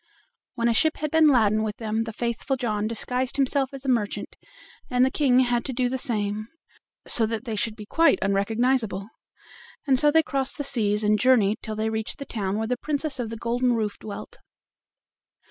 [0.55, 3.87] When a ship had been laden with them the faithful John disguised himself as a
[3.87, 4.35] merchant,
[4.89, 6.47] and the King had to do the same,
[7.05, 9.09] so that they should be quite unrecognizable.
[9.85, 12.77] And so they crossed the seas and journeyed till they reached the town where the
[12.77, 14.39] Princess of the Golden Roof dwelt.